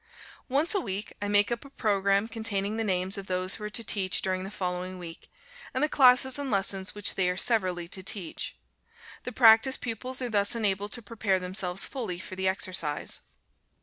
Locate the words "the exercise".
12.35-13.19